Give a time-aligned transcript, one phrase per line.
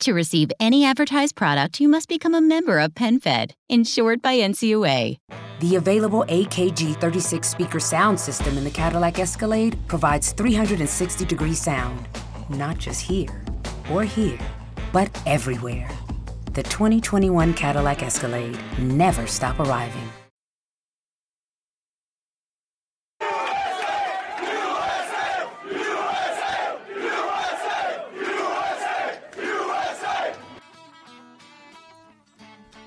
[0.00, 5.18] To receive any advertised product, you must become a member of PenFed, insured by NCUA.
[5.58, 12.06] The available AKG 36 speaker sound system in the Cadillac Escalade provides 360 degree sound,
[12.48, 13.42] not just here
[13.90, 14.38] or here,
[14.92, 15.90] but everywhere.
[16.52, 20.08] The 2021 Cadillac Escalade never stop arriving.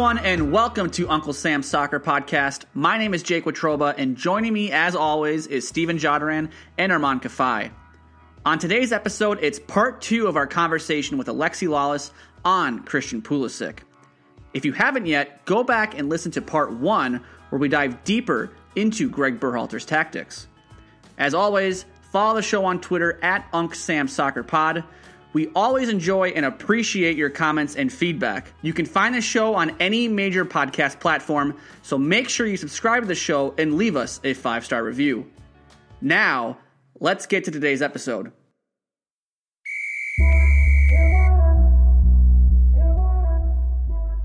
[0.00, 2.64] Everyone, and welcome to Uncle Sam's Soccer Podcast.
[2.72, 7.20] My name is Jake Watroba, and joining me, as always, is Stephen Jadaran and Armand
[7.20, 7.70] Kafai.
[8.46, 12.12] On today's episode, it's part two of our conversation with Alexi Lalas
[12.46, 13.80] on Christian Pulisic.
[14.54, 18.52] If you haven't yet, go back and listen to part one, where we dive deeper
[18.76, 20.48] into Greg Berhalter's tactics.
[21.18, 24.82] As always, follow the show on Twitter at Unc Sam Soccer Pod.
[25.32, 28.52] We always enjoy and appreciate your comments and feedback.
[28.62, 33.02] You can find the show on any major podcast platform, so make sure you subscribe
[33.02, 35.30] to the show and leave us a five star review.
[36.00, 36.58] Now,
[36.98, 38.32] let's get to today's episode.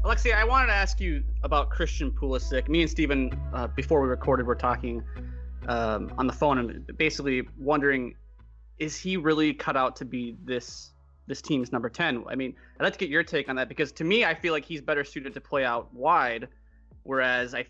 [0.03, 2.68] Alexi, I wanted to ask you about Christian Pulisic.
[2.69, 5.03] Me and Steven, uh, before we recorded, were talking
[5.68, 8.16] um, on the phone and basically wondering
[8.78, 10.91] is he really cut out to be this
[11.28, 12.25] this team's number 10.
[12.28, 14.53] I mean, I'd like to get your take on that because to me, I feel
[14.53, 16.47] like he's better suited to play out wide,
[17.03, 17.66] whereas I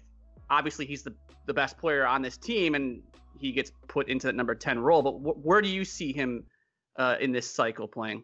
[0.50, 1.14] obviously he's the
[1.46, 3.02] the best player on this team and
[3.40, 5.02] he gets put into that number 10 role.
[5.02, 6.44] But wh- where do you see him
[6.98, 8.24] uh, in this cycle playing?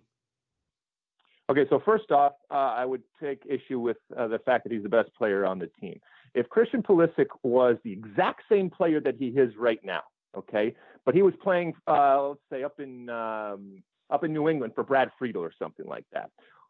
[1.49, 4.83] Okay, so first off, uh, I would take issue with uh, the fact that he's
[4.83, 5.99] the best player on the team.
[6.33, 10.01] If Christian Pulisic was the exact same player that he is right now,
[10.37, 10.73] okay,
[11.05, 14.83] but he was playing, uh, let's say, up in um, up in New England for
[14.83, 16.29] Brad Friedel or something like that.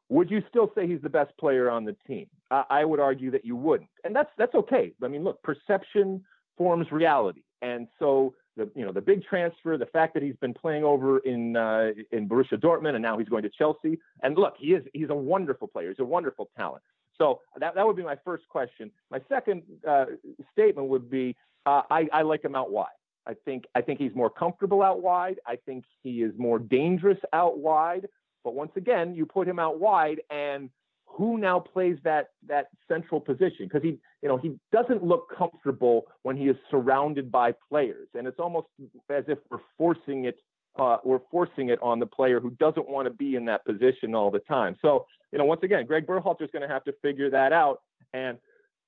[0.09, 2.27] Would you still say he's the best player on the team?
[2.49, 4.91] Uh, I would argue that you wouldn't, and that's that's okay.
[5.03, 6.23] I mean, look, perception
[6.57, 10.53] forms reality, and so the you know the big transfer, the fact that he's been
[10.53, 14.55] playing over in uh, in Borussia Dortmund and now he's going to Chelsea, and look,
[14.59, 15.89] he is he's a wonderful player.
[15.89, 16.83] He's a wonderful talent.
[17.17, 18.91] So that that would be my first question.
[19.09, 20.05] My second uh,
[20.51, 21.35] statement would be
[21.65, 22.87] uh, I, I like him out wide.
[23.27, 25.39] I think I think he's more comfortable out wide.
[25.47, 28.07] I think he is more dangerous out wide.
[28.43, 30.69] But once again, you put him out wide, and
[31.05, 33.67] who now plays that that central position?
[33.67, 38.27] Because he, you know, he doesn't look comfortable when he is surrounded by players, and
[38.27, 38.67] it's almost
[39.09, 40.39] as if we're forcing it.
[40.79, 44.15] Uh, we're forcing it on the player who doesn't want to be in that position
[44.15, 44.73] all the time.
[44.81, 47.81] So, you know, once again, Greg Berhalter is going to have to figure that out.
[48.13, 48.37] And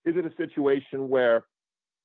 [0.06, 1.44] is it a situation where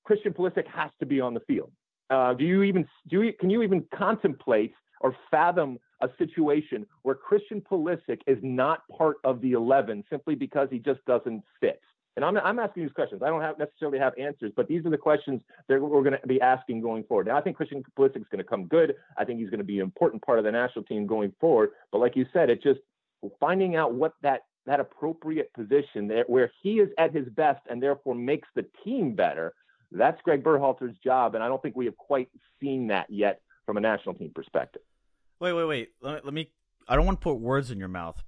[0.05, 1.71] Christian Pulisic has to be on the field?
[2.11, 7.15] Uh, do you even do you, can you even contemplate or fathom a situation where
[7.15, 11.81] Christian Pulisic is not part of the 11 simply because he just doesn't fit?
[12.17, 13.23] And I'm, I'm asking these questions.
[13.23, 16.27] I don't have necessarily have answers, but these are the questions that we're going to
[16.27, 17.29] be asking going forward.
[17.29, 18.97] Now, I think Christian Pulisic is going to come good.
[19.17, 21.71] I think he's going to be an important part of the national team going forward.
[21.93, 22.81] But like you said, it's just
[23.39, 27.83] finding out what that that appropriate position there where he is at his best and
[27.83, 29.55] therefore makes the team better
[29.91, 32.29] that's Greg Berhalter's job, and I don't think we have quite
[32.61, 34.83] seen that yet from a national team perspective.
[35.41, 35.89] Wait, wait, wait.
[36.03, 36.21] Let me.
[36.25, 36.51] Let me
[36.89, 38.25] I don't want to put words in your mouth,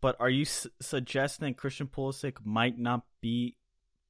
[0.00, 3.56] but are you su- suggesting Christian Pulisic might not be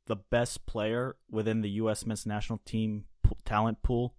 [0.06, 2.04] the best player within the U.S.
[2.04, 4.14] men's national team p- talent pool?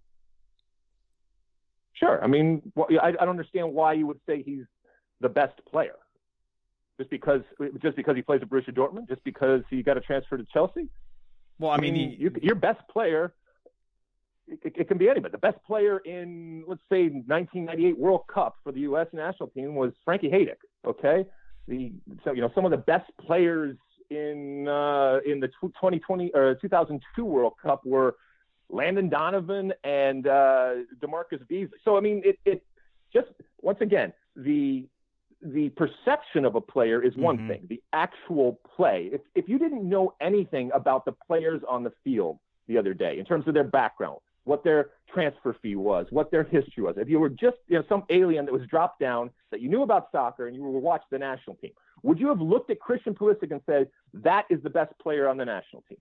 [1.92, 2.22] Sure.
[2.22, 4.64] I mean, I, I don't understand why you would say he's
[5.20, 5.94] the best player.
[6.98, 7.42] Just because,
[7.80, 10.88] just because he plays at Borussia Dortmund, just because he got a transfer to Chelsea.
[11.58, 13.32] Well, I mean, I mean you, your best player,
[14.46, 15.32] it, it, can be anybody.
[15.32, 19.06] The best player in, let's say, 1998 World Cup for the U.S.
[19.12, 20.56] national team was Frankie Hejduk.
[20.86, 21.26] Okay,
[21.66, 21.92] the
[22.24, 23.76] so you know some of the best players
[24.10, 28.16] in uh, in the 2020 or 2002 World Cup were
[28.68, 31.78] Landon Donovan and uh, DaMarcus Beasley.
[31.84, 32.64] So I mean, it, it
[33.12, 33.28] just
[33.62, 34.86] once again the
[35.42, 37.48] the perception of a player is one mm-hmm.
[37.48, 37.66] thing.
[37.68, 39.10] The actual play.
[39.12, 42.38] If if you didn't know anything about the players on the field
[42.68, 46.44] the other day in terms of their background, what their transfer fee was, what their
[46.44, 49.60] history was, if you were just you know some alien that was dropped down that
[49.60, 51.72] you knew about soccer and you were watching the national team,
[52.02, 55.36] would you have looked at Christian Pulisic and said that is the best player on
[55.36, 55.98] the national team?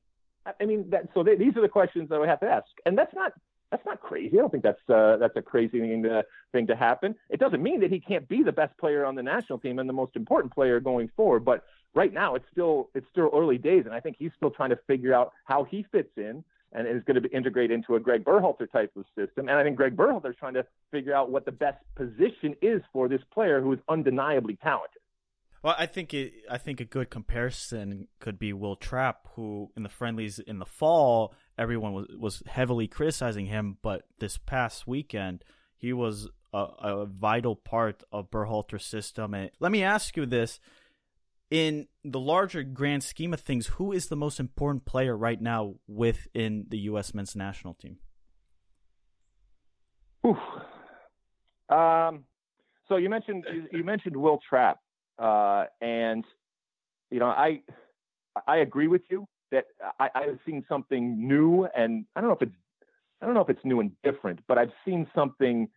[0.60, 2.96] I mean, that, so they, these are the questions that we have to ask, and
[2.98, 3.34] that's not
[3.76, 4.38] that's not crazy.
[4.38, 6.24] I don't think that's uh, that's a crazy thing to
[6.54, 7.14] thing to happen.
[7.30, 9.90] It doesn't mean that he can't be the best player on the national team and
[9.90, 11.44] the most important player going forward.
[11.44, 14.70] But right now, it's still it's still early days, and I think he's still trying
[14.70, 18.00] to figure out how he fits in and is going to be integrate into a
[18.00, 19.50] Greg Berhalter type of system.
[19.50, 22.82] And I think Greg Berhalter is trying to figure out what the best position is
[22.94, 25.02] for this player who is undeniably talented.
[25.66, 29.82] Well, I think it, I think a good comparison could be Wil Trapp, who in
[29.82, 35.44] the friendlies in the fall, everyone was was heavily criticizing him, but this past weekend
[35.76, 39.34] he was a, a vital part of Berhalter's system.
[39.34, 40.60] And let me ask you this:
[41.50, 45.78] in the larger grand scheme of things, who is the most important player right now
[45.88, 47.16] within the U.S.
[47.16, 47.98] men's national team?
[50.28, 50.38] Oof.
[51.70, 52.26] Um,
[52.88, 54.78] so you mentioned you mentioned Wil Trapp.
[55.18, 56.26] Uh, and
[57.12, 57.62] you know, I
[58.48, 59.66] I agree with you that
[60.00, 62.56] I, I've seen something new, and I don't know if it's
[63.22, 65.70] I don't know if it's new and different, but I've seen something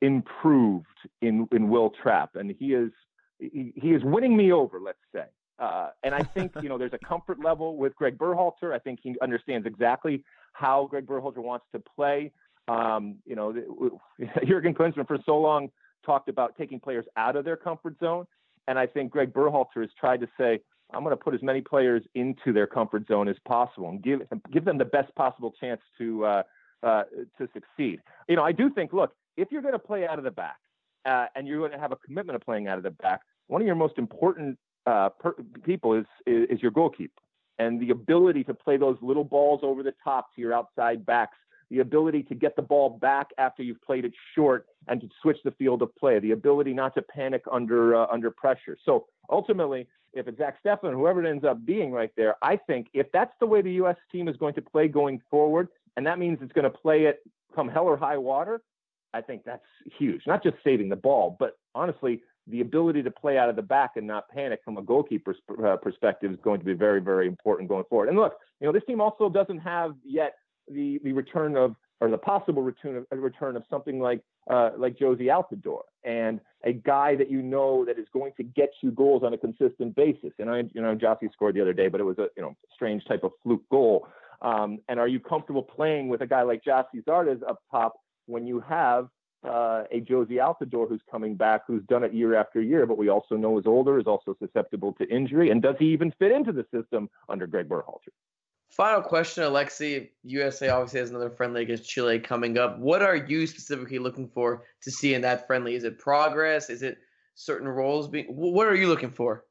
[0.00, 0.86] improved
[1.22, 2.90] in in Wil Trapp, and he is
[3.38, 5.24] he, he is winning me over, let's say.
[5.58, 8.72] Uh, and I think you know there's a comfort level with Greg Berhalter.
[8.72, 12.32] I think he understands exactly how Greg Berhalter wants to play.
[12.68, 13.52] Um, you know,
[14.46, 15.70] Jurgen Klinsmann for so long
[16.04, 18.26] talked about taking players out of their comfort zone.
[18.68, 20.60] And I think Greg Berhalter has tried to say,
[20.92, 24.20] I'm going to put as many players into their comfort zone as possible and give
[24.52, 26.42] give them the best possible chance to uh,
[26.82, 27.02] uh,
[27.38, 28.00] to succeed.
[28.28, 30.58] You know, I do think, look, if you're going to play out of the back
[31.04, 33.60] uh, and you're going to have a commitment of playing out of the back, one
[33.60, 37.22] of your most important uh, per- people is, is is your goalkeeper
[37.58, 41.36] and the ability to play those little balls over the top to your outside backs
[41.70, 45.36] the ability to get the ball back after you've played it short and to switch
[45.44, 48.76] the field of play, the ability not to panic under uh, under pressure.
[48.84, 52.88] So ultimately, if it's Zach Steffen, whoever it ends up being right there, I think
[52.94, 53.96] if that's the way the U.S.
[54.10, 57.20] team is going to play going forward, and that means it's going to play it
[57.54, 58.62] come hell or high water,
[59.12, 59.64] I think that's
[59.98, 60.22] huge.
[60.26, 63.92] Not just saving the ball, but honestly, the ability to play out of the back
[63.96, 67.68] and not panic from a goalkeeper's uh, perspective is going to be very, very important
[67.68, 68.08] going forward.
[68.08, 70.34] And look, you know, this team also doesn't have yet
[70.70, 74.96] the the return of or the possible return of return of something like uh, like
[74.96, 79.22] Jozy Altidore and a guy that you know that is going to get you goals
[79.24, 80.32] on a consistent basis.
[80.38, 82.56] And I, you know, Jozy scored the other day, but it was a you know
[82.74, 84.08] strange type of fluke goal.
[84.40, 87.94] Um, and are you comfortable playing with a guy like Gyasi Zardes up top
[88.26, 89.08] when you have
[89.44, 93.08] uh, a Jozy Altidore who's coming back, who's done it year after year, but we
[93.08, 96.52] also know is older, is also susceptible to injury, and does he even fit into
[96.52, 98.12] the system under Greg Berhalter?
[98.70, 100.10] Final question, Alexi.
[100.24, 102.78] USA obviously has another friendly against Chile coming up.
[102.78, 105.74] What are you specifically looking for to see in that friendly?
[105.74, 106.68] Is it progress?
[106.68, 106.98] Is it
[107.34, 108.26] certain roles being?
[108.26, 109.44] What are you looking for?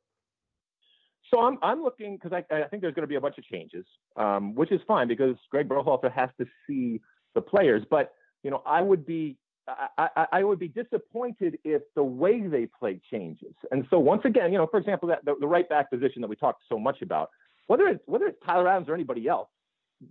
[1.33, 3.43] So I'm I'm looking because I, I think there's going to be a bunch of
[3.43, 3.85] changes,
[4.15, 7.01] um, which is fine because Greg Berhalter has to see
[7.35, 7.83] the players.
[7.89, 9.37] But you know, I would be
[9.67, 13.53] I, I, I, would be disappointed if the way they play changes.
[13.71, 16.29] And so once again, you know, for example, that the, the right back position that
[16.29, 17.29] we talked so much about,
[17.67, 19.49] whether it's whether it's Tyler Adams or anybody else,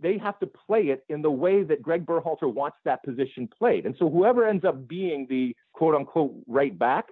[0.00, 3.86] they have to play it in the way that Greg Berhalter wants that position played.
[3.86, 7.06] And so whoever ends up being the quote unquote right back,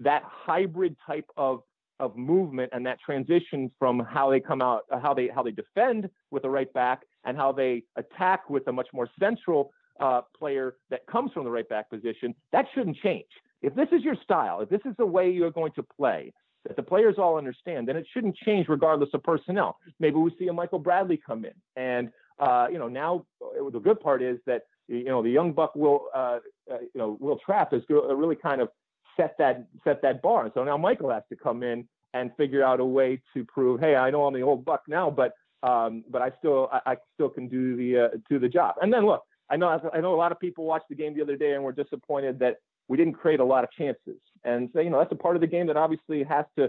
[0.00, 1.62] that hybrid type of
[1.98, 5.50] of movement and that transition from how they come out, uh, how they how they
[5.50, 9.70] defend with the right back and how they attack with a much more central
[10.00, 13.28] uh, player that comes from the right back position, that shouldn't change.
[13.62, 16.32] If this is your style, if this is the way you're going to play,
[16.66, 19.78] that the players all understand, then it shouldn't change regardless of personnel.
[19.98, 23.80] Maybe we see a Michael Bradley come in, and uh, you know now uh, the
[23.80, 26.38] good part is that you know the young buck will uh,
[26.70, 28.68] uh, you know Wil Trapp has uh, really kind of
[29.16, 32.64] set that set that bar, and so now Michael has to come in and figure
[32.64, 36.04] out a way to prove, hey, I know I'm the old buck now, but um,
[36.10, 38.76] but I still I, I, still can do the uh, do the job.
[38.80, 41.22] And then look, I know I know a lot of people watched the game the
[41.22, 42.56] other day and were disappointed that
[42.90, 44.20] we didn't create a lot of chances.
[44.42, 46.68] And so, you know, that's a part of the game that obviously has to,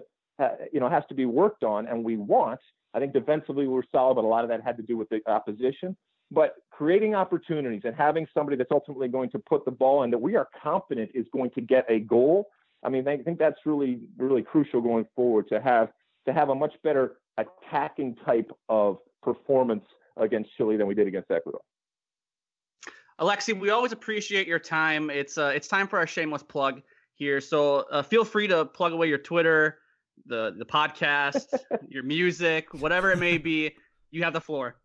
[0.71, 1.87] you know, has to be worked on.
[1.87, 2.59] And we want,
[2.93, 5.09] I think defensively we were solid, but a lot of that had to do with
[5.09, 5.97] the opposition.
[6.29, 10.21] But creating opportunities and having somebody that's ultimately going to put the ball in that
[10.21, 12.49] we are confident is going to get a goal.
[12.83, 15.89] I mean, I think that's really, really crucial going forward to have
[16.27, 19.85] to have a much better attacking type of performance
[20.17, 21.61] against Chile than we did against Ecuador.
[23.21, 25.11] Alexi, we always appreciate your time.
[25.11, 26.81] It's uh, it's time for our shameless plug
[27.13, 27.39] here.
[27.39, 29.77] So uh, feel free to plug away your Twitter,
[30.25, 31.53] the the podcast,
[31.87, 33.75] your music, whatever it may be.
[34.09, 34.75] You have the floor.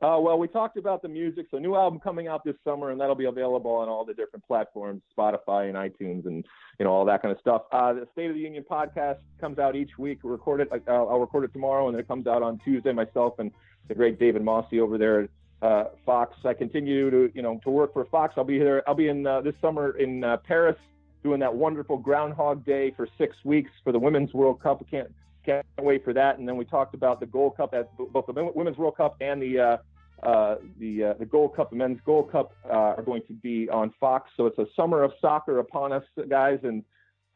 [0.00, 1.46] Uh, well, we talked about the music.
[1.50, 4.44] So, new album coming out this summer, and that'll be available on all the different
[4.44, 6.44] platforms, Spotify and iTunes, and
[6.78, 7.62] you know all that kind of stuff.
[7.70, 10.20] Uh, the State of the Union podcast comes out each week.
[10.24, 10.68] We record it.
[10.72, 12.92] Uh, I'll record it tomorrow, and then it comes out on Tuesday.
[12.92, 13.52] Myself and
[13.86, 15.28] the great David Mosse over there
[15.62, 16.36] uh, Fox.
[16.44, 18.34] I continue to you know to work for Fox.
[18.36, 18.82] I'll be here.
[18.86, 20.76] I'll be in uh, this summer in uh, Paris
[21.22, 24.84] doing that wonderful Groundhog Day for six weeks for the Women's World Cup.
[24.90, 25.12] Can't
[25.44, 26.38] can't wait for that.
[26.38, 29.40] And then we talked about the Gold Cup at both the Women's World Cup and
[29.40, 33.32] the uh, uh, the uh, the Gold Cup, the Men's Gold Cup, are going to
[33.32, 34.30] be on Fox.
[34.36, 36.58] So it's a summer of soccer upon us, guys.
[36.62, 36.84] And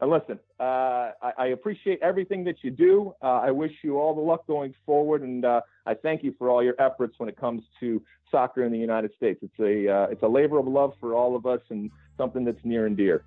[0.03, 3.15] and listen, uh, I, I, appreciate everything that you do.
[3.23, 6.61] Uh, I wish you all the luck going forward, and I thank you for all
[6.61, 9.39] your efforts when it comes to soccer in the United States.
[9.43, 12.87] It's a it's a labor of love for all of us, and something that's near
[12.87, 13.23] and dear.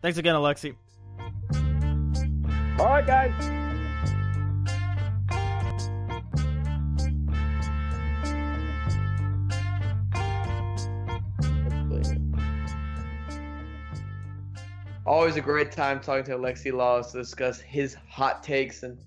[0.00, 0.76] Thanks again, Alexi.
[2.78, 3.71] All right, guys.
[15.12, 18.98] Always a great time talking to Alexi Lalas to discuss his hot takes, and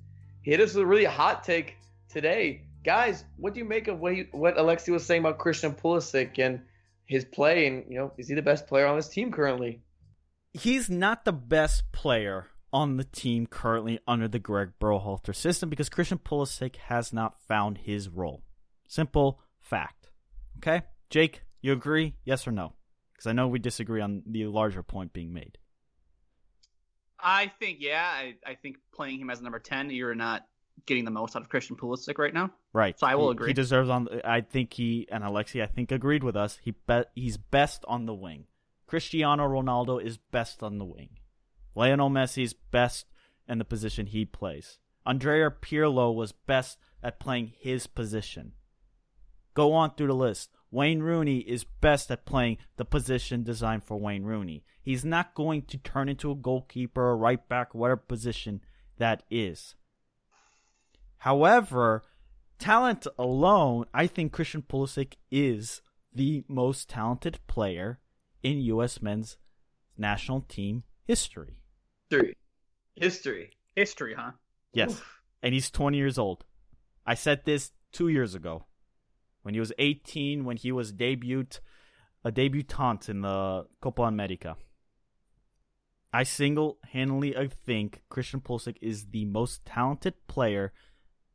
[0.44, 1.78] he hit us with a really hot take
[2.10, 2.62] today.
[2.84, 6.38] Guys, what do you make of what, he, what Alexi was saying about Christian Pulisic
[6.38, 6.62] and
[7.06, 7.66] his play?
[7.66, 9.82] And you know, is he the best player on this team currently?
[10.54, 15.90] He's not the best player on the team currently under the Greg Berhalter system because
[15.90, 18.44] Christian Pulisic has not found his role.
[18.88, 20.12] Simple fact.
[20.58, 20.84] Okay?
[21.10, 22.14] Jake, you agree?
[22.24, 22.74] Yes or no?
[23.12, 25.58] Because I know we disagree on the larger point being made.
[27.25, 28.03] I think, yeah.
[28.03, 30.46] I, I think playing him as number 10, you're not
[30.86, 32.51] getting the most out of Christian Pulisic right now.
[32.72, 32.98] Right.
[33.00, 33.48] So I will he, agree.
[33.48, 34.08] He deserves on.
[34.24, 36.60] I think he and Alexi, I think, agreed with us.
[36.62, 38.46] He be, he's best on the wing.
[38.86, 41.17] Cristiano Ronaldo is best on the wing.
[41.74, 43.08] Lionel Messi's best
[43.48, 44.77] in the position he plays.
[45.05, 48.53] Andrea Pirlo was best at playing his position.
[49.55, 50.51] Go on through the list.
[50.72, 54.63] Wayne Rooney is best at playing the position designed for Wayne Rooney.
[54.86, 58.62] He's not going to turn into a goalkeeper or right back, whatever position
[59.00, 59.74] that is.
[61.18, 62.04] However,
[62.60, 65.82] talent alone, I think Christian Pulisic is
[66.13, 67.98] the most talented player
[68.44, 69.01] in U.S.
[69.01, 69.38] men's
[69.98, 71.62] national team history.
[72.12, 72.38] History.
[72.94, 73.50] History.
[73.75, 74.34] History, huh?
[74.72, 74.92] Yes.
[74.92, 75.22] Oof.
[75.42, 76.46] And he's 20 years old.
[77.08, 78.65] I said this two years ago.
[79.42, 81.48] When he was 18, when he was debut,
[82.24, 84.58] a debutant in the Copa America.
[86.16, 90.72] I single handedly think Christian Pulisic is the most talented player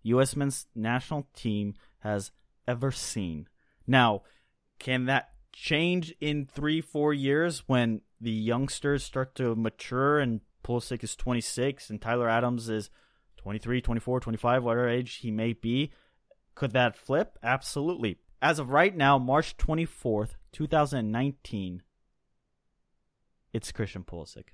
[0.05, 0.35] U.S.
[0.35, 2.33] men's national team has
[2.67, 3.47] ever seen.
[3.87, 4.23] Now,
[4.79, 11.05] can that change in three, four years when the youngsters start to mature and Pulisic
[11.05, 12.89] is 26 and Tyler Adams is
[13.37, 15.93] 23, 24, 25, whatever age he may be.
[16.55, 17.39] Could that flip?
[17.43, 18.17] Absolutely.
[18.41, 21.83] As of right now, March 24th, 2019,
[23.53, 24.45] it's Christian Pulisic.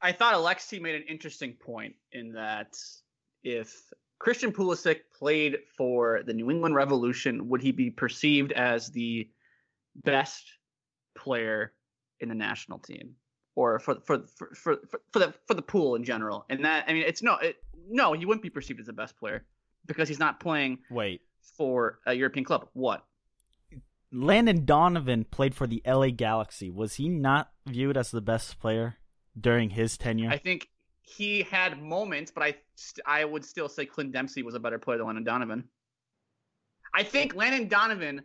[0.00, 2.78] I thought Alexi made an interesting point in that
[3.42, 9.28] if Christian Pulisic played for the New England Revolution, would he be perceived as the
[10.04, 10.44] best
[11.16, 11.72] player
[12.20, 13.16] in the national team?
[13.58, 14.78] or for for for for,
[15.12, 16.46] for the for the pool in general.
[16.48, 17.56] And that I mean, it's no, it,
[17.90, 19.44] no, he wouldn't be perceived as the best player
[19.84, 20.78] because he's not playing.
[20.90, 21.22] Wait
[21.56, 22.68] for a European club.
[22.72, 23.04] What?
[24.12, 26.70] Landon Donovan played for the LA Galaxy.
[26.70, 28.98] Was he not viewed as the best player
[29.40, 30.30] during his tenure?
[30.30, 30.68] I think
[31.02, 32.54] he had moments, but I
[33.06, 35.64] I would still say Clint Dempsey was a better player than Landon Donovan.
[36.94, 38.22] I think Landon Donovan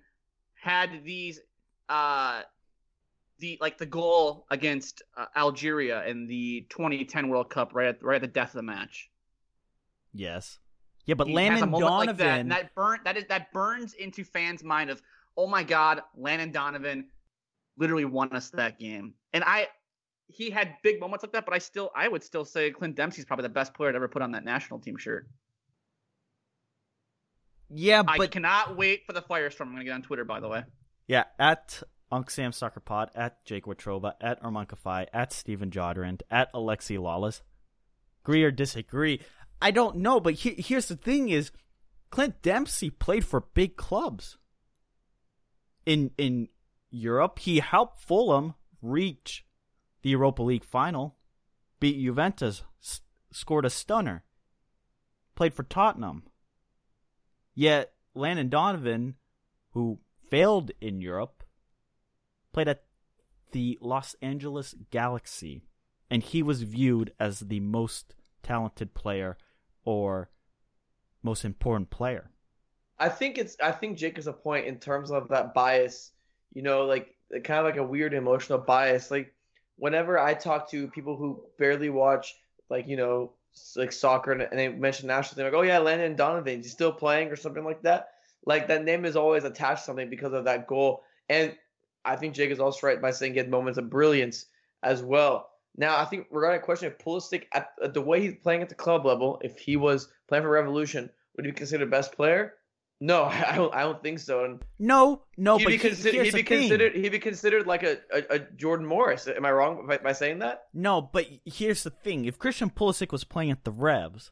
[0.56, 1.40] had these
[1.90, 2.42] uh,
[3.40, 8.16] the like the goal against uh, Algeria in the 2010 World Cup right at right
[8.16, 9.10] at the death of the match.
[10.14, 10.60] Yes.
[11.06, 14.64] Yeah, but he Landon Donovan like that, that burn that is that burns into fans'
[14.64, 15.02] mind of
[15.36, 17.08] oh my god, Landon Donovan
[17.78, 19.14] literally won us that game.
[19.34, 19.68] And I
[20.28, 23.26] he had big moments like that, but I still I would still say Clint Dempsey's
[23.26, 25.28] probably the best player to ever put on that national team shirt.
[27.70, 29.68] Yeah, but I cannot wait for the Firestorm.
[29.68, 30.64] I'm gonna get on Twitter, by the way.
[31.08, 36.22] Yeah, at Unc Sam Soccer Pod, at Jake Watroba, at Armand Kafai, at Stephen Jodrand,
[36.30, 37.42] at Alexi Lalas.
[38.24, 39.20] Agree or disagree?
[39.62, 41.52] I don't know, but he, here's the thing: is
[42.10, 44.38] Clint Dempsey played for big clubs
[45.86, 46.50] in in
[46.92, 47.40] Europe.
[47.40, 49.46] He helped Fulham reach
[50.04, 51.18] the Europa League final,
[51.80, 54.24] beat Juventus, s- scored a stunner,
[55.36, 56.24] played for Tottenham.
[57.56, 59.16] Yet Landon Donovan,
[59.72, 61.44] who failed in Europe,
[62.52, 62.84] played at
[63.52, 65.64] the Los Angeles Galaxy,
[66.10, 69.38] and he was viewed as the most talented player
[69.86, 70.30] or
[71.24, 72.30] most important player.
[73.00, 76.12] I think it's I think Jake has a point in terms of that bias.
[76.54, 79.10] You know, like kind of like a weird emotional bias.
[79.10, 79.33] Like
[79.78, 82.36] whenever I talk to people who barely watch,
[82.70, 83.32] like you know,
[83.76, 87.30] like soccer, and they mention national team, like, oh yeah, Landon Donovan, he's still playing
[87.30, 88.10] or something like that.
[88.46, 91.04] Like that name is always attached to something because of that goal.
[91.30, 91.56] And
[92.04, 94.46] I think Jake is also right by saying he had moments of brilliance
[94.82, 95.50] as well.
[95.76, 98.70] Now, I think regarding a question of Pulisic, at, at the way he's playing at
[98.70, 102.54] the club level, if he was playing for Revolution, would he be considered best player?
[103.04, 103.74] No, I don't.
[103.76, 104.46] I don't think so.
[104.46, 106.96] And no, no, he'd but be, he'd be considered.
[106.96, 109.28] He'd be considered like a, a, a, Jordan Morris.
[109.28, 110.68] Am I wrong by, by saying that?
[110.74, 114.32] No, but here's the thing: if Christian Pulisic was playing at the Revs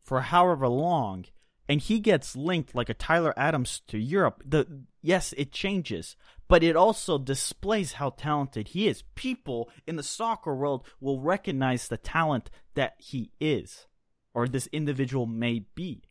[0.00, 1.26] for however long,
[1.68, 6.16] and he gets linked like a Tyler Adams to Europe, the yes, it changes,
[6.48, 9.04] but it also displays how talented he is.
[9.16, 13.86] People in the soccer world will recognize the talent that he is,
[14.32, 16.07] or this individual may be.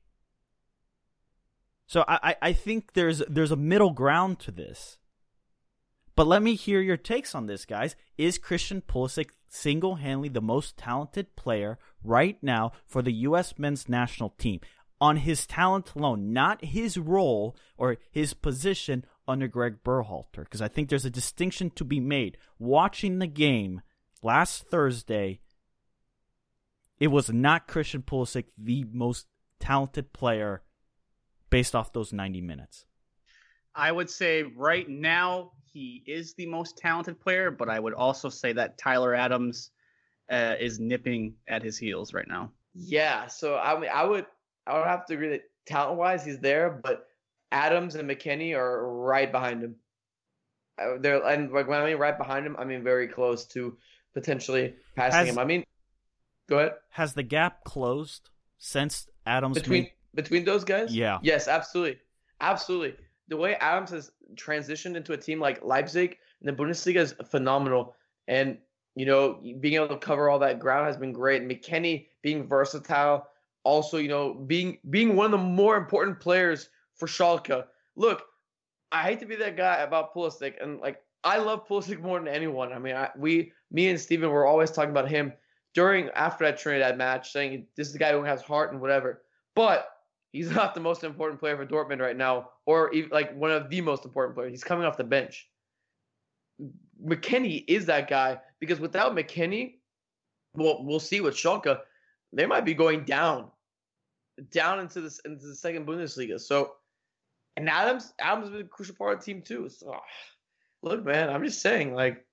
[1.88, 4.98] So I, I think there's there's a middle ground to this.
[6.16, 7.96] But let me hear your takes on this, guys.
[8.18, 13.54] Is Christian Pulisic single handedly the most talented player right now for the U.S.
[13.58, 14.60] men's national team?
[15.00, 20.44] On his talent alone, not his role or his position under Greg Berhalter.
[20.44, 22.38] Because I think there's a distinction to be made.
[22.58, 23.82] Watching the game
[24.24, 25.40] last Thursday,
[27.00, 29.28] it was not Christian Pulisic the most
[29.60, 30.64] talented player
[31.50, 32.86] based off those 90 minutes?
[33.76, 38.30] I would say right now he is the most talented player, but I would also
[38.30, 39.70] say that Tyler Adams
[40.32, 42.52] uh, is nipping at his heels right now.
[42.74, 44.26] Yeah, so I mean, I would
[44.66, 47.06] I would have to agree that talent wise he's there, but
[47.52, 49.76] Adams and McKennie are right behind him.
[50.80, 53.78] Uh, they're and like when I mean right behind him, I mean very close to
[54.14, 55.40] potentially passing has, him.
[55.40, 55.64] I mean,
[56.50, 56.74] go ahead.
[56.90, 60.94] Has the gap closed since Adams between made, between those guys?
[60.94, 61.20] Yeah.
[61.22, 62.00] Yes, absolutely.
[62.42, 62.96] Absolutely.
[63.30, 67.96] The way Adams has transitioned into a team like Leipzig in the Bundesliga is phenomenal.
[68.28, 68.58] And,
[68.96, 71.42] you know, being able to cover all that ground has been great.
[71.42, 73.28] And McKennie being versatile,
[73.64, 77.64] also, you know, being being one of the more important players for Schalke.
[77.96, 78.24] Look,
[78.92, 82.28] I hate to be that guy about Pulisic, and like I love Pulisic more than
[82.28, 82.72] anyone.
[82.72, 85.34] I mean, I, we, me and Steven were always talking about him
[85.74, 89.24] during after that Trinidad match, saying this is the guy who has heart and whatever.
[89.54, 89.90] But
[90.38, 93.72] He's not the most important player for Dortmund right now, or even like one of
[93.72, 94.52] the most important players.
[94.52, 95.50] He's coming off the bench.
[97.04, 99.78] McKennie is that guy because without McKennie,
[100.54, 101.80] well, we'll see with Schalke,
[102.34, 103.50] they might be going down,
[104.52, 106.40] down into this into the second Bundesliga.
[106.40, 106.76] So,
[107.56, 109.70] and Adams, Adams is a crucial part of the team too.
[109.70, 110.00] So,
[110.84, 112.24] look, man, I'm just saying, like,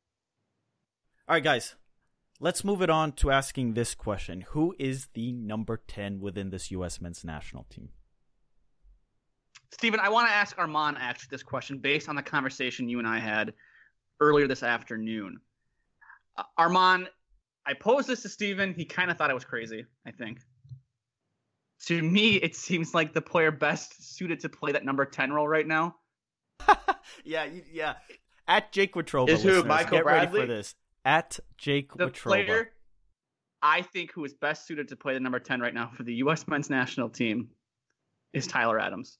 [1.26, 1.74] all right, guys,
[2.40, 6.70] Let's move it on to asking this question Who is the number 10 within this
[6.72, 7.00] U.S.
[7.00, 7.90] men's national team?
[9.70, 13.08] Stephen, I want to ask Armand actually this question based on the conversation you and
[13.08, 13.54] I had
[14.20, 15.40] earlier this afternoon.
[16.36, 17.08] Uh, Armand,
[17.66, 18.74] I posed this to Stephen.
[18.74, 20.38] He kind of thought I was crazy, I think.
[21.86, 25.46] To me, it seems like the player best suited to play that number 10 role
[25.46, 25.96] right now.
[27.24, 27.94] yeah, yeah.
[28.46, 30.40] At Jake Watroba, is who Michael get Bradley?
[30.40, 32.22] ready for this at Jake the Watroba.
[32.22, 32.70] player
[33.64, 36.14] I think who is best suited to play the number 10 right now for the
[36.16, 36.46] U.S.
[36.48, 37.48] men's national team
[38.34, 39.18] is Tyler Adams.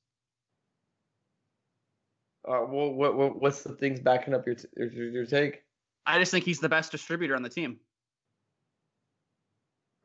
[2.47, 5.63] Uh, well, what, what, what's the things backing up your, t- your, your take?
[6.05, 7.79] I just think he's the best distributor on the team.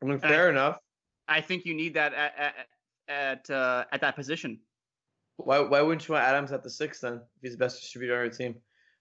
[0.02, 0.78] I mean, fair I, enough.
[1.28, 2.54] I think you need that at at
[3.08, 4.58] at, uh, at that position.
[5.36, 7.14] Why why wouldn't you want Adams at the six then?
[7.14, 8.54] If he's the best distributor on your team,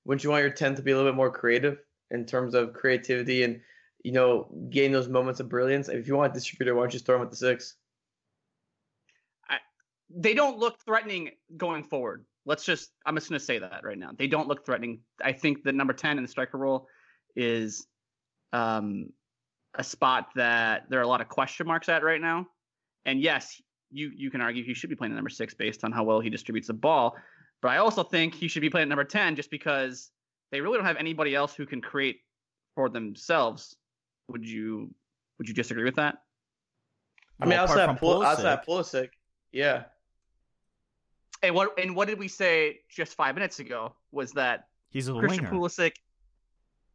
[0.03, 1.77] wouldn't you want your ten to be a little bit more creative?
[2.11, 3.61] In terms of creativity and
[4.03, 5.89] you know getting those moments of brilliance.
[5.89, 7.75] If you want a distributor, why don't you throw him at the six?
[9.49, 9.57] I,
[10.09, 12.25] they don't look threatening going forward.
[12.45, 14.11] Let's just I'm just to say that right now.
[14.17, 14.99] They don't look threatening.
[15.23, 16.87] I think the number 10 in the striker role
[17.35, 17.85] is
[18.53, 19.09] um,
[19.75, 22.47] a spot that there are a lot of question marks at right now.
[23.05, 25.91] And yes, you you can argue he should be playing at number 6 based on
[25.91, 27.15] how well he distributes the ball,
[27.61, 30.11] but I also think he should be playing at number 10 just because
[30.51, 32.21] they really don't have anybody else who can create
[32.75, 33.75] for themselves.
[34.29, 34.93] Would you
[35.37, 36.15] would you disagree with that?
[37.39, 38.25] I mean, well, outside Pul- Pulisic.
[38.25, 39.09] outside Pulisic,
[39.51, 39.83] yeah.
[41.41, 43.93] And what and what did we say just five minutes ago?
[44.11, 45.57] Was that he's a Christian winger.
[45.57, 45.93] Pulisic?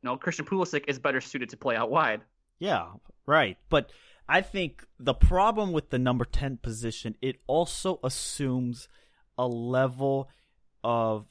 [0.02, 2.20] No, Christian Pulisic is better suited to play out wide.
[2.58, 2.88] Yeah,
[3.26, 3.56] right.
[3.70, 3.90] But
[4.28, 8.88] I think the problem with the number ten position, it also assumes
[9.38, 10.28] a level
[10.84, 11.26] of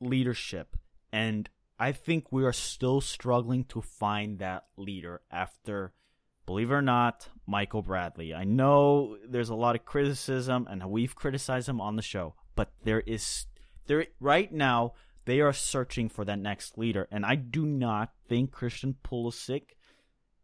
[0.00, 0.76] leadership,
[1.12, 5.92] and I think we are still struggling to find that leader after,
[6.46, 8.34] believe it or not, Michael Bradley.
[8.34, 12.72] I know there's a lot of criticism, and we've criticized him on the show, but
[12.84, 13.46] there is
[13.86, 14.92] there right now
[15.24, 19.74] they are searching for that next leader, and I do not think Christian Pulisic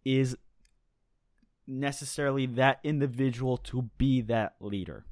[0.04, 0.36] is
[1.66, 5.04] necessarily that individual to be that leader.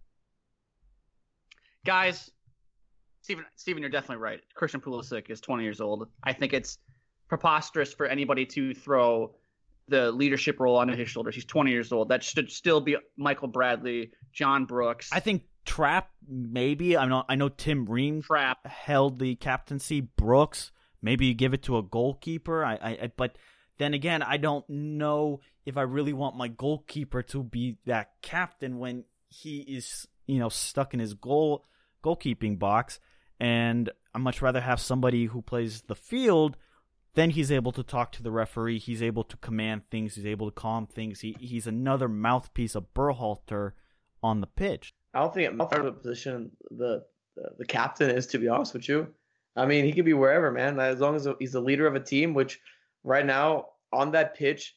[1.85, 2.31] Guys,
[3.25, 4.41] Stephen, Stephen, you're definitely right.
[4.55, 6.09] Christian Pulisic is 20 years old.
[6.23, 6.77] I think it's
[7.27, 9.35] preposterous for anybody to throw
[9.89, 11.35] the leadership role onto his shoulders.
[11.35, 12.11] He's 20 years old.
[12.11, 15.09] That should still be Michael Bradley, John Brooks.
[15.11, 16.99] I think Trapp maybe.
[16.99, 20.03] I know I know Tim Ream Trapp held the captaincy.
[20.03, 22.63] Brooks maybe you give it to a goalkeeper.
[22.63, 23.39] I, I but
[23.79, 28.79] then again, I don't know if I really want my goalkeeper to be that captain
[28.79, 31.65] when he is you know stuck in his goal
[32.05, 33.01] goalkeeping box.
[33.41, 36.57] And I much rather have somebody who plays the field.
[37.15, 38.79] Then he's able to talk to the referee.
[38.79, 40.15] He's able to command things.
[40.15, 41.21] He's able to calm things.
[41.21, 43.73] He, he's another mouthpiece of Berhalter
[44.23, 44.93] on the pitch.
[45.13, 47.05] I don't think it matters what position the,
[47.37, 48.27] the, the captain is.
[48.29, 49.09] To be honest with you,
[49.57, 50.81] I mean he could be wherever, man.
[50.81, 52.61] As long as he's the leader of a team, which
[53.05, 54.75] right now on that pitch,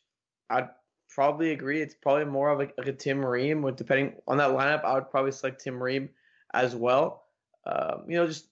[0.50, 0.70] I'd
[1.10, 1.82] probably agree.
[1.82, 3.64] It's probably more of like, like a Tim Ream.
[3.64, 6.10] With depending on that lineup, I would probably select Tim Ream
[6.54, 7.24] as well.
[7.68, 8.48] Um, you know, just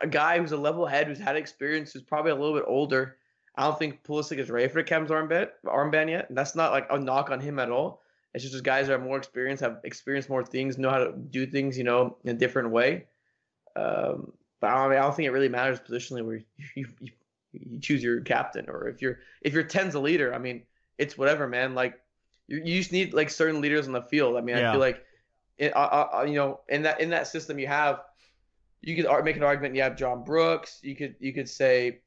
[0.00, 3.16] a guy who's a level head, who's had experience, who's probably a little bit older.
[3.54, 6.28] I don't think Pulisic is ready for the Captain's armband, armband yet.
[6.28, 8.02] And that's not like a knock on him at all.
[8.34, 11.46] It's just guys that are more experienced, have experienced more things, know how to do
[11.46, 13.06] things, you know, in a different way.
[13.76, 16.36] Um, but I, mean, I don't think it really matters positionally where
[16.74, 17.12] you, you,
[17.52, 20.34] you choose your captain or if you're if you're ten's a leader.
[20.34, 20.64] I mean,
[20.98, 21.74] it's whatever, man.
[21.74, 21.98] Like
[22.46, 24.36] you, you just need like certain leaders on the field.
[24.36, 24.68] I mean, yeah.
[24.68, 25.02] I feel like,
[25.56, 28.00] it, uh, uh, you know, in that in that system you have
[28.86, 29.74] you could make an argument.
[29.74, 30.78] You have John Brooks.
[30.82, 31.98] You could you could say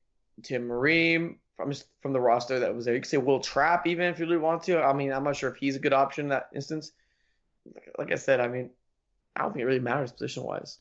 [0.42, 2.96] Tim Ream from from the roster that was there.
[2.96, 4.82] You could say Wil Trapp even if you really want to.
[4.82, 6.94] I mean, I'm not sure if he's a good option in that instance.
[7.98, 8.70] Like I said, I mean,
[9.36, 10.80] I don't think it really matters position wise.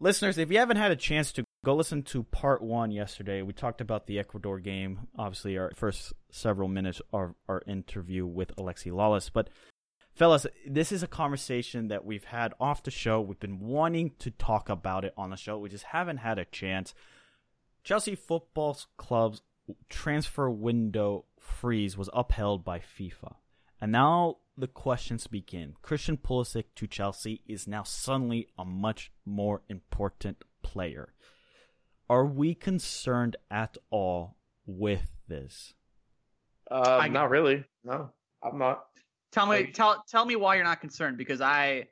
[0.00, 3.52] Listeners, if you haven't had a chance to go listen to part one yesterday, we
[3.52, 5.06] talked about the Ecuador game.
[5.16, 9.48] Obviously, our first several minutes of our interview with Alexi Lalas, but
[10.20, 13.22] fellas, this is a conversation that we've had off the show.
[13.22, 15.56] We've been wanting to talk about it on the show.
[15.56, 16.92] We just haven't had a chance.
[17.84, 19.40] Chelsea Football Club's
[19.88, 23.36] transfer window freeze was upheld by FIFA.
[23.80, 25.72] And now the questions begin.
[25.80, 31.14] Christian Pulisic to Chelsea is now suddenly a much more important player.
[32.10, 35.72] Are we concerned at all with this?
[36.70, 37.64] Uh, not really.
[37.82, 38.10] No,
[38.44, 38.84] I'm not.
[39.32, 41.86] Tell me, tell tell me why you're not concerned because I,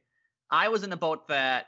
[0.51, 1.67] I was in the boat that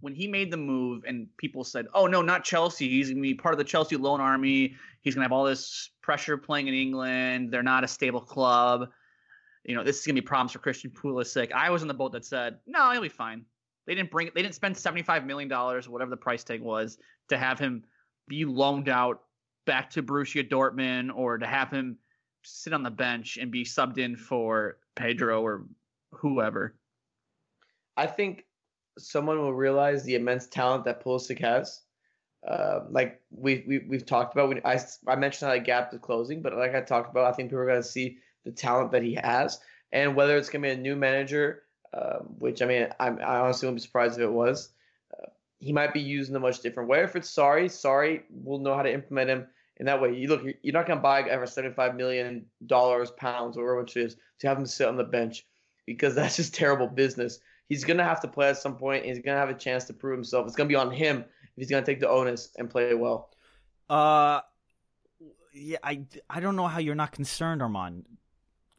[0.00, 2.88] when he made the move and people said, "Oh no, not Chelsea.
[2.88, 4.74] He's gonna be part of the Chelsea loan army.
[5.00, 7.52] He's gonna have all this pressure playing in England.
[7.52, 8.90] They're not a stable club.
[9.64, 12.12] You know, this is gonna be problems for Christian Pulisic." I was in the boat
[12.12, 13.44] that said, "No, he'll be fine."
[13.86, 14.30] They didn't bring.
[14.34, 17.84] They didn't spend seventy five million dollars, whatever the price tag was, to have him
[18.26, 19.22] be loaned out
[19.66, 21.98] back to Borussia Dortmund or to have him
[22.42, 25.64] sit on the bench and be subbed in for Pedro or
[26.12, 26.74] whoever.
[27.96, 28.44] I think
[28.98, 31.80] someone will realize the immense talent that Pulisic has.
[32.46, 36.42] Uh, like we, we we've talked about, I I mentioned how that gap is closing,
[36.42, 39.04] but like I talked about, I think people are going to see the talent that
[39.04, 39.60] he has,
[39.92, 41.62] and whether it's going to be a new manager,
[41.94, 44.70] uh, which I mean, I'm, I honestly wouldn't be surprised if it was.
[45.16, 45.28] Uh,
[45.60, 47.04] he might be used in a much different way.
[47.04, 49.46] If it's sorry, sorry, we'll know how to implement him
[49.78, 50.14] in that way.
[50.14, 53.96] You look, you're not going to buy ever seventy-five million dollars, pounds, or whatever it
[53.96, 55.46] is, to have him sit on the bench
[55.86, 57.38] because that's just terrible business.
[57.68, 59.04] He's going to have to play at some point.
[59.04, 60.46] he's going to have a chance to prove himself.
[60.46, 62.94] It's going to be on him if he's going to take the onus and play
[62.94, 63.30] well.
[63.88, 64.40] Uh,
[65.54, 68.04] yeah, I, I don't know how you're not concerned, Armand.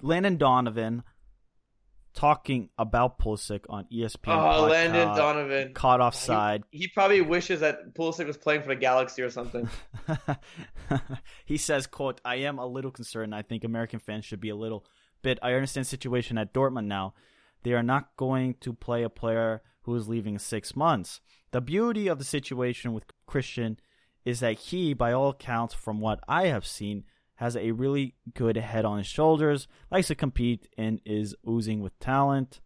[0.01, 1.03] Landon Donovan
[2.13, 4.27] talking about Pulisic on ESPN.
[4.27, 6.63] Oh, podcast, Landon Donovan caught offside.
[6.71, 9.67] He, he, probably wishes that Pulisic was playing for the Galaxy or something.
[11.45, 13.33] he says, "quote I am a little concerned.
[13.33, 14.85] I think American fans should be a little
[15.21, 15.39] bit.
[15.41, 17.13] I understand situation at Dortmund now.
[17.63, 21.19] They are not going to play a player who is leaving in six months.
[21.51, 23.79] The beauty of the situation with Christian."
[24.25, 27.03] Is that he, by all accounts, from what I have seen,
[27.35, 31.97] has a really good head on his shoulders, likes to compete, and is oozing with
[31.99, 32.61] talent.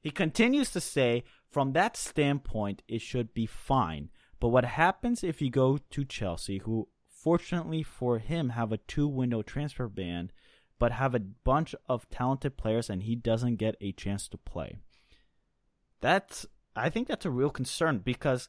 [0.00, 4.10] He continues to say, from that standpoint, it should be fine.
[4.38, 9.06] But what happens if you go to Chelsea, who fortunately for him have a two
[9.08, 10.30] window transfer ban,
[10.78, 14.76] but have a bunch of talented players and he doesn't get a chance to play?
[16.00, 18.48] That's I think that's a real concern because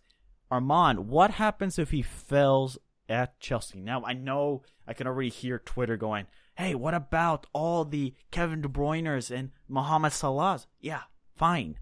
[0.50, 2.78] Armand, what happens if he fails
[3.12, 3.80] at Chelsea?
[3.80, 8.62] Now, I know I can already hear Twitter going, hey, what about all the Kevin
[8.62, 10.68] De Bruyne's and Mohamed Salah's?
[10.80, 11.02] Yeah,
[11.36, 11.78] fine.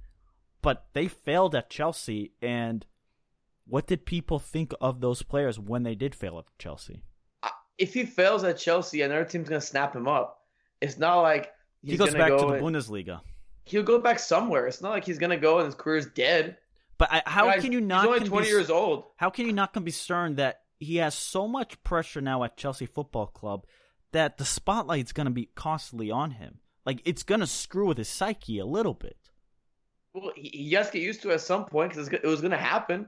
[0.62, 2.86] But they failed at Chelsea, and
[3.66, 7.04] what did people think of those players when they did fail at Chelsea?
[7.78, 10.42] If he fails at Chelsea, another team's going to snap him up.
[10.82, 13.22] It's not like he goes back go to the Bundesliga.
[13.64, 14.68] He'll go back somewhere.
[14.68, 16.58] It's not like he's going to go and his career's dead.
[16.98, 18.02] But I, how Guys, can you not?
[18.02, 19.06] He's only twenty be, years old.
[19.16, 22.86] How can you not be concerned that he has so much pressure now at Chelsea
[22.86, 23.66] Football Club
[24.12, 26.60] that the spotlight's going to be costly on him?
[26.86, 29.18] Like it's going to screw with his psyche a little bit.
[30.14, 32.52] Well, he, has to get used to it at some point because it was going
[32.52, 33.08] to happen.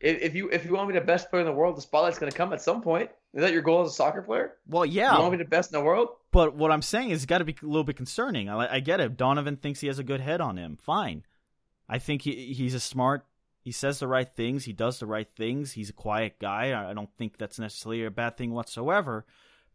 [0.00, 1.80] If, if you if you want to be the best player in the world, the
[1.80, 3.10] spotlight's going to come at some point.
[3.32, 4.54] Is that your goal as a soccer player?
[4.68, 5.14] Well, yeah.
[5.14, 6.08] You want to be the best in the world?
[6.30, 8.48] But what I'm saying is, it's got to be a little bit concerning.
[8.48, 9.16] I, I get it.
[9.16, 10.76] Donovan thinks he has a good head on him.
[10.76, 11.24] Fine.
[11.88, 13.26] I think he he's a smart
[13.64, 14.66] he says the right things.
[14.66, 15.72] He does the right things.
[15.72, 16.78] He's a quiet guy.
[16.78, 19.24] I don't think that's necessarily a bad thing whatsoever.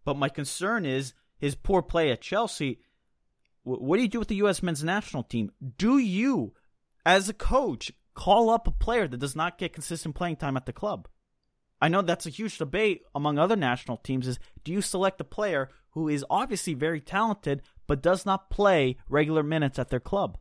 [0.06, 2.82] But my concern is his poor play at Chelsea.
[3.64, 4.62] What do you do with the U.S.
[4.62, 5.52] men's national team?
[5.80, 6.54] Do you,
[7.04, 10.68] as a coach, call up a player that does not get consistent playing time at
[10.68, 11.08] the club?
[11.82, 15.24] I know that's a huge debate among other national teams is do you select a
[15.24, 20.38] player who is obviously very talented but does not play regular minutes at their club?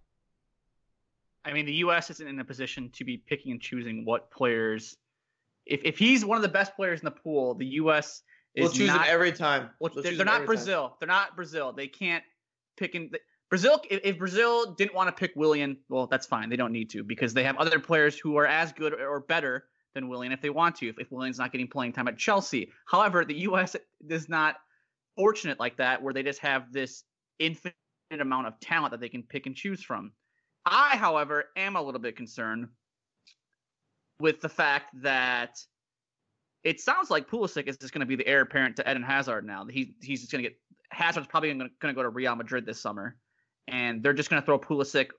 [1.48, 2.11] I mean, the U.S.
[2.11, 4.96] isn't in a position to be picking and choosing what players.
[5.66, 8.22] If if he's one of the best players in the pool, the U.S.
[8.54, 9.70] is we'll choose not, him every time.
[9.80, 10.88] Well, they're, they're not Brazil.
[10.88, 10.96] Time.
[11.00, 11.72] They're not Brazil.
[11.72, 12.22] They can't
[12.76, 13.16] pick and
[13.48, 13.80] Brazil.
[13.90, 16.50] If, if Brazil didn't want to pick Willian, well, that's fine.
[16.50, 19.64] They don't need to because they have other players who are as good or better
[19.94, 20.88] than Willian if they want to.
[20.88, 23.74] If, if Willian's not getting playing time at Chelsea, however, the U.S.
[24.08, 24.56] is not
[25.16, 27.04] fortunate like that, where they just have this
[27.38, 27.74] infinite
[28.11, 30.12] amount of talent that they can pick and choose from.
[30.70, 32.68] I, however, am a little bit concerned
[34.20, 35.59] with the fact that
[36.64, 39.46] it sounds like Pulisic is just going to be the heir apparent to Eden Hazard
[39.46, 39.64] now.
[39.66, 40.59] He, he's just going to get
[40.90, 43.16] Hazard's probably going to go to Real Madrid this summer,
[43.66, 45.11] and they're just going to throw Pulisic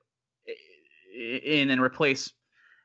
[1.15, 2.31] in and replace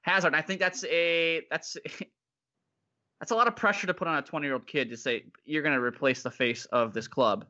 [0.03, 0.35] Hazard.
[0.35, 1.77] I think that's a that's
[3.21, 5.25] that's a lot of pressure to put on a 20 year old kid to say
[5.45, 7.47] you're going to replace the face of this club,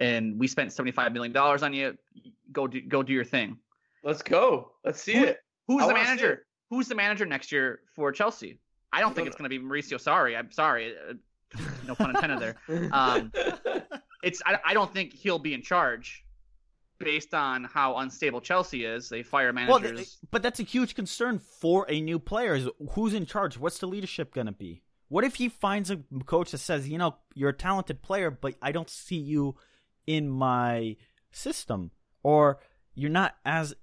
[0.00, 1.96] and we spent 75 million dollars on you.
[2.52, 3.56] Go do go do your thing.
[4.02, 4.72] Let's go.
[4.84, 5.38] Let's see Who, it.
[5.68, 6.46] Who's I the manager?
[6.70, 8.58] Who's the manager next year for Chelsea?
[8.92, 10.94] I don't think it's going to be Mauricio Sorry, I'm sorry.
[11.08, 11.14] Uh,
[11.86, 12.56] no pun intended there.
[12.92, 13.32] Um,
[14.22, 16.24] it's I, I, don't think he'll be in charge
[16.98, 19.08] based on how unstable Chelsea is.
[19.08, 19.92] They fire managers.
[19.92, 22.54] Well, but that's a huge concern for a new player.
[22.54, 23.58] Is who's in charge?
[23.58, 24.82] What's the leadership going to be?
[25.08, 28.54] What if he finds a coach that says, you know, you're a talented player, but
[28.62, 29.56] I don't see you
[30.06, 30.96] in my
[31.32, 31.90] system,
[32.22, 32.60] or
[32.94, 33.74] you're not as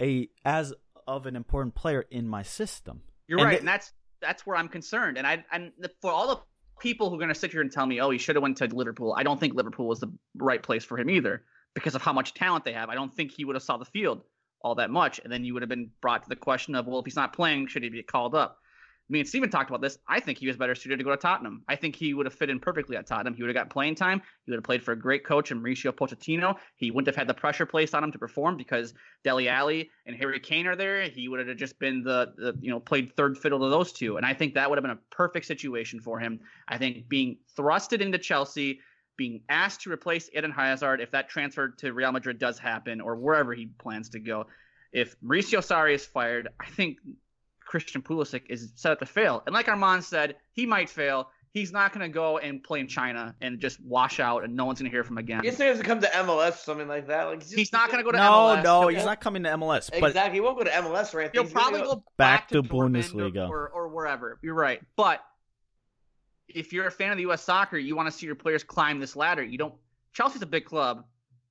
[0.00, 0.72] a as
[1.06, 3.02] of an important player in my system.
[3.26, 5.18] You're and right, th- and that's that's where I'm concerned.
[5.18, 6.40] And I and for all the
[6.80, 8.58] people who are going to sit here and tell me, "Oh, he should have went
[8.58, 12.02] to Liverpool," I don't think Liverpool was the right place for him either because of
[12.02, 12.88] how much talent they have.
[12.88, 14.22] I don't think he would have saw the field
[14.60, 16.98] all that much, and then you would have been brought to the question of, well,
[16.98, 18.58] if he's not playing, should he be called up?
[19.08, 19.98] Me and Steven talked about this.
[20.08, 21.62] I think he was better suited to go to Tottenham.
[21.68, 23.34] I think he would have fit in perfectly at Tottenham.
[23.34, 24.22] He would have got playing time.
[24.44, 26.56] He would have played for a great coach in Mauricio Pochettino.
[26.76, 30.16] He wouldn't have had the pressure placed on him to perform because Dele Alli and
[30.16, 31.02] Harry Kane are there.
[31.02, 34.16] He would have just been the, the you know played third fiddle to those two.
[34.16, 36.40] And I think that would have been a perfect situation for him.
[36.66, 38.80] I think being thrusted into Chelsea,
[39.16, 43.16] being asked to replace Eden Hazard if that transfer to Real Madrid does happen or
[43.16, 44.46] wherever he plans to go.
[44.92, 46.98] If Mauricio Sarri is fired, I think
[47.74, 49.42] Christian Pulisic is set up to fail.
[49.46, 51.30] And like Armand said, he might fail.
[51.50, 54.64] He's not going to go and play in China and just wash out, and no
[54.64, 55.40] one's going to hear from him again.
[55.42, 57.24] He's going to come to MLS or something like that.
[57.24, 58.62] Like he's, he's not going to go to no, MLS.
[58.62, 59.90] No, no, he's not coming to MLS.
[59.90, 61.42] But exactly, he won't go to MLS or anything.
[61.42, 64.38] He'll probably go, go, back, back to, to Bundesliga or, or wherever.
[64.40, 65.18] You're right, but
[66.46, 67.42] if you're a fan of the U.S.
[67.42, 69.42] soccer, you want to see your players climb this ladder.
[69.42, 69.74] You don't.
[70.12, 71.06] Chelsea's a big club,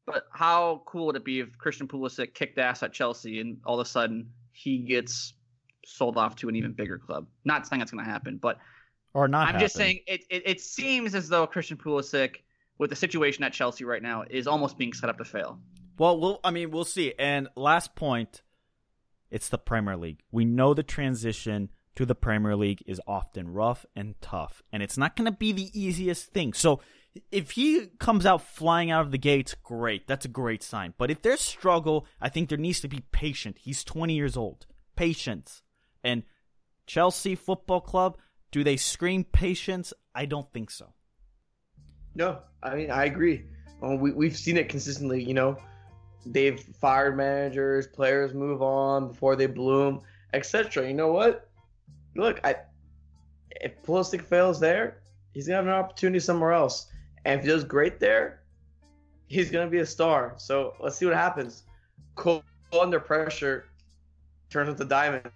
[0.05, 3.77] but how cool would it be if Christian Pulisic kicked ass at Chelsea and all
[3.77, 5.33] of a sudden he gets
[5.85, 7.27] sold off to an even bigger club.
[7.45, 8.57] Not saying that's going to happen, but
[9.13, 9.41] or not.
[9.41, 9.61] I'm happen.
[9.61, 10.43] just saying it, it.
[10.45, 12.37] It seems as though Christian Pulisic,
[12.77, 15.59] with the situation at Chelsea right now, is almost being set up to fail.
[15.97, 16.39] Well, we'll.
[16.43, 17.13] I mean, we'll see.
[17.19, 18.41] And last point,
[19.29, 20.21] it's the Premier League.
[20.31, 24.97] We know the transition to the Premier League is often rough and tough, and it's
[24.97, 26.53] not going to be the easiest thing.
[26.53, 26.81] So.
[27.31, 30.07] If he comes out flying out of the gates, great.
[30.07, 30.95] That's a great sign.
[30.97, 33.59] But if there's struggle, I think there needs to be patience.
[33.61, 34.65] He's 20 years old.
[34.95, 35.61] Patience.
[36.03, 36.23] And
[36.85, 38.17] Chelsea Football Club,
[38.51, 39.93] do they scream patience?
[40.13, 40.93] I don't think so.
[42.15, 43.45] No, I mean I agree.
[43.81, 45.23] Well, we we've seen it consistently.
[45.23, 45.57] You know,
[46.25, 50.01] they've fired managers, players move on before they bloom,
[50.33, 50.87] etc.
[50.87, 51.49] You know what?
[52.15, 52.55] look, I
[53.61, 55.01] if Pulisic fails there,
[55.33, 56.87] he's gonna have an opportunity somewhere else.
[57.25, 58.41] And if he does great there,
[59.27, 60.33] he's gonna be a star.
[60.37, 61.63] So let's see what happens.
[62.15, 62.43] Coal
[62.79, 63.65] under pressure
[64.49, 65.29] turns into diamonds,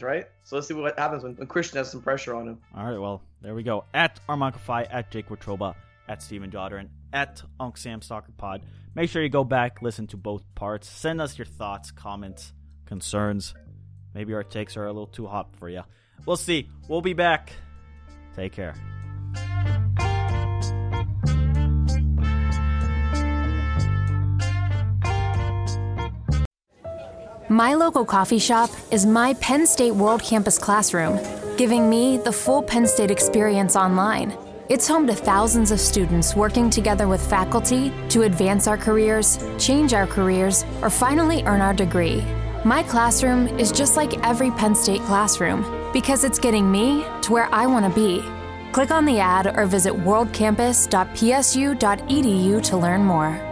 [0.00, 0.26] right?
[0.44, 2.58] So let's see what happens when, when Christian has some pressure on him.
[2.74, 3.84] All right, well, there we go.
[3.92, 5.74] At Armand Kafai, at Jake Watroba,
[6.08, 8.62] at Steven Jodren, at Unc Sam Soccer Pod.
[8.94, 10.88] Make sure you go back, listen to both parts.
[10.88, 12.52] Send us your thoughts, comments,
[12.86, 13.54] concerns.
[14.14, 15.82] Maybe our takes are a little too hot for you.
[16.24, 16.68] We'll see.
[16.88, 17.52] We'll be back.
[18.36, 18.74] Take care.
[27.52, 31.20] My local coffee shop is my Penn State World Campus classroom,
[31.58, 34.34] giving me the full Penn State experience online.
[34.70, 39.92] It's home to thousands of students working together with faculty to advance our careers, change
[39.92, 42.24] our careers, or finally earn our degree.
[42.64, 47.54] My classroom is just like every Penn State classroom because it's getting me to where
[47.54, 48.24] I want to be.
[48.72, 53.51] Click on the ad or visit worldcampus.psu.edu to learn more.